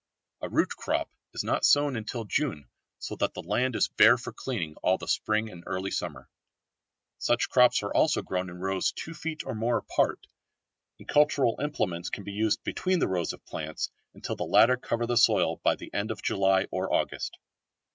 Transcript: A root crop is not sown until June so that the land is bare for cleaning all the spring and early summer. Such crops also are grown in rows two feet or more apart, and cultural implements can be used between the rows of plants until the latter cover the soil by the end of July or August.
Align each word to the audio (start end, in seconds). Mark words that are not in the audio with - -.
A 0.41 0.49
root 0.49 0.75
crop 0.75 1.11
is 1.31 1.43
not 1.43 1.63
sown 1.63 1.95
until 1.95 2.23
June 2.25 2.67
so 2.97 3.15
that 3.17 3.35
the 3.35 3.43
land 3.43 3.75
is 3.75 3.87
bare 3.87 4.17
for 4.17 4.33
cleaning 4.33 4.73
all 4.81 4.97
the 4.97 5.07
spring 5.07 5.47
and 5.51 5.63
early 5.67 5.91
summer. 5.91 6.27
Such 7.19 7.49
crops 7.49 7.83
also 7.83 8.21
are 8.21 8.23
grown 8.23 8.49
in 8.49 8.57
rows 8.57 8.91
two 8.91 9.13
feet 9.13 9.43
or 9.45 9.53
more 9.53 9.77
apart, 9.77 10.25
and 10.97 11.07
cultural 11.07 11.55
implements 11.61 12.09
can 12.09 12.23
be 12.23 12.33
used 12.33 12.63
between 12.63 12.97
the 12.97 13.07
rows 13.07 13.31
of 13.31 13.45
plants 13.45 13.91
until 14.15 14.35
the 14.35 14.43
latter 14.43 14.75
cover 14.75 15.05
the 15.05 15.17
soil 15.17 15.57
by 15.57 15.75
the 15.75 15.93
end 15.93 16.09
of 16.09 16.23
July 16.23 16.65
or 16.71 16.91
August. 16.91 17.37